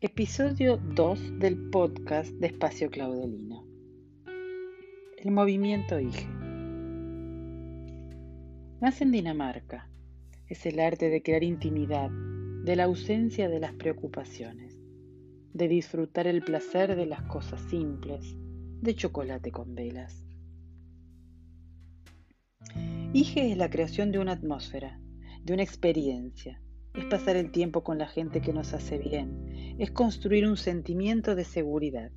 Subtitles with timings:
[0.00, 3.66] Episodio 2 del podcast de Espacio Claudelino.
[5.16, 6.24] El movimiento IGE.
[8.80, 9.90] Nace en Dinamarca.
[10.46, 12.10] Es el arte de crear intimidad,
[12.62, 14.80] de la ausencia de las preocupaciones,
[15.52, 18.36] de disfrutar el placer de las cosas simples,
[18.80, 20.24] de chocolate con velas.
[23.12, 25.00] IGE es la creación de una atmósfera,
[25.42, 26.62] de una experiencia,
[26.98, 31.36] es pasar el tiempo con la gente que nos hace bien, es construir un sentimiento
[31.36, 32.10] de seguridad.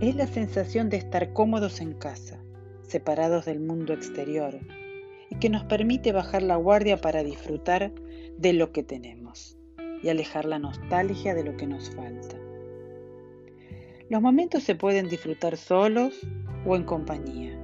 [0.00, 2.42] Es la sensación de estar cómodos en casa,
[2.80, 4.58] separados del mundo exterior,
[5.28, 7.92] y que nos permite bajar la guardia para disfrutar
[8.38, 9.58] de lo que tenemos
[10.02, 12.36] y alejar la nostalgia de lo que nos falta.
[14.08, 16.18] Los momentos se pueden disfrutar solos
[16.64, 17.60] o en compañía,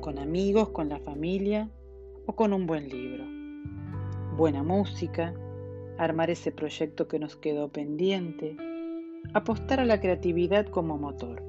[0.00, 1.70] con amigos, con la familia
[2.26, 3.35] o con un buen libro
[4.36, 5.34] buena música,
[5.96, 8.54] armar ese proyecto que nos quedó pendiente,
[9.32, 11.42] apostar a la creatividad como motor.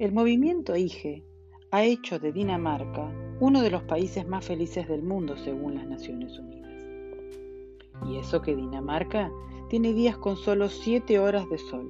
[0.00, 1.22] El movimiento IGE
[1.70, 6.36] ha hecho de Dinamarca uno de los países más felices del mundo según las Naciones
[6.38, 6.72] Unidas.
[8.08, 9.30] Y eso que Dinamarca
[9.68, 11.88] tiene días con solo 7 horas de sol.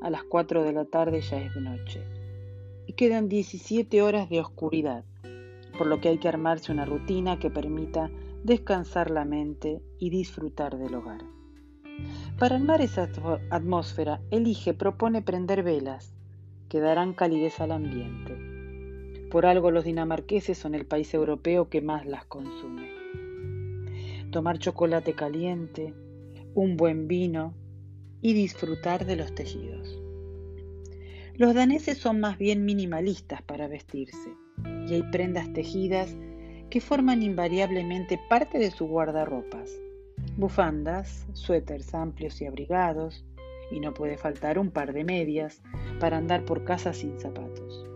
[0.00, 2.02] A las 4 de la tarde ya es de noche.
[2.86, 5.04] Y quedan 17 horas de oscuridad,
[5.76, 8.10] por lo que hay que armarse una rutina que permita
[8.44, 11.22] descansar la mente y disfrutar del hogar.
[12.38, 13.08] Para armar esa
[13.50, 16.14] atmósfera, elige, propone prender velas
[16.68, 19.28] que darán calidez al ambiente.
[19.30, 22.88] Por algo los dinamarqueses son el país europeo que más las consume.
[24.30, 25.92] Tomar chocolate caliente,
[26.54, 27.54] un buen vino
[28.22, 30.00] y disfrutar de los tejidos.
[31.34, 34.30] Los daneses son más bien minimalistas para vestirse
[34.88, 36.16] y hay prendas tejidas
[36.70, 39.70] que forman invariablemente parte de su guardarropas.
[40.36, 43.24] Bufandas, suéteres amplios y abrigados,
[43.70, 45.62] y no puede faltar un par de medias
[45.98, 47.86] para andar por casa sin zapatos.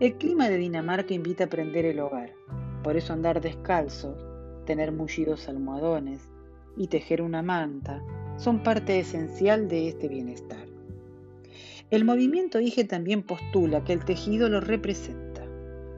[0.00, 2.32] El clima de Dinamarca invita a prender el hogar,
[2.82, 4.16] por eso andar descalzo,
[4.64, 6.28] tener mullidos almohadones
[6.76, 8.02] y tejer una manta
[8.36, 10.66] son parte esencial de este bienestar.
[11.90, 15.27] El movimiento IGE también postula que el tejido lo representa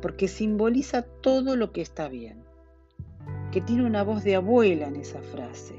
[0.01, 2.43] porque simboliza todo lo que está bien,
[3.53, 5.75] que tiene una voz de abuela en esa frase.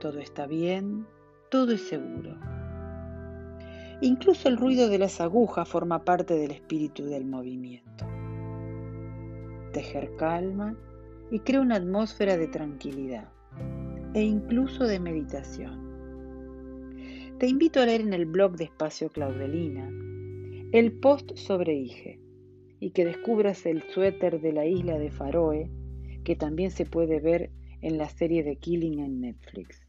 [0.00, 1.06] Todo está bien,
[1.50, 2.36] todo es seguro.
[4.00, 8.06] Incluso el ruido de las agujas forma parte del espíritu del movimiento.
[9.72, 10.76] Tejer calma
[11.30, 13.28] y crea una atmósfera de tranquilidad
[14.14, 15.88] e incluso de meditación.
[17.38, 19.88] Te invito a leer en el blog de Espacio Claudelina
[20.72, 22.27] el post sobre IGE
[22.80, 25.70] y que descubras el suéter de la isla de Faroe,
[26.24, 27.50] que también se puede ver
[27.80, 29.86] en la serie de Killing en Netflix.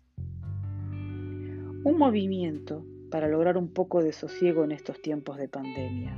[1.83, 6.15] Un movimiento para lograr un poco de sosiego en estos tiempos de pandemia,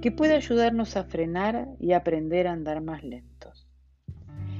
[0.00, 3.68] que puede ayudarnos a frenar y aprender a andar más lentos,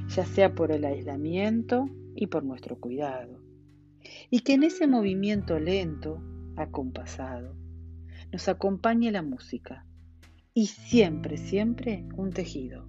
[0.08, 3.40] ya sea por el aislamiento y por nuestro cuidado,
[4.30, 6.22] y que en ese movimiento lento,
[6.56, 7.56] acompasado,
[8.32, 9.86] nos acompañe la música
[10.54, 12.86] y siempre, siempre un tejido.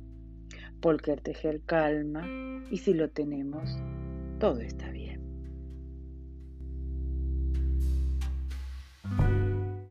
[0.79, 2.27] Porque el tejer calma
[2.69, 3.69] y si lo tenemos,
[4.39, 5.24] todo está bien.